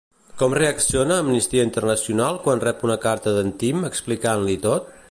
[0.41, 4.93] Com reacciona Amnistia Internacional quan rep una carta d'en Tim explicant-li tot?